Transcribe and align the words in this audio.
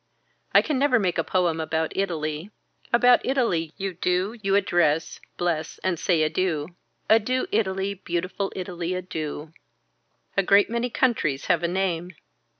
I 0.51 0.63
can 0.63 0.79
never 0.79 0.97
make 0.97 1.19
a 1.19 1.23
poem 1.23 1.59
about 1.59 1.95
Italy. 1.95 2.49
About 2.91 3.23
Italy 3.23 3.71
you 3.77 3.93
do, 3.93 4.35
you 4.41 4.55
address, 4.55 5.19
bless 5.37 5.77
and 5.83 5.99
say 5.99 6.23
adieu. 6.23 6.69
Adieu 7.07 7.45
Italy 7.51 7.93
beautiful 7.93 8.51
Italy 8.55 8.95
adieu. 8.95 9.53
A 10.35 10.41
great 10.41 10.71
many 10.71 10.89
countries 10.89 11.45
have 11.45 11.61
a 11.61 11.67
name. 11.67 12.13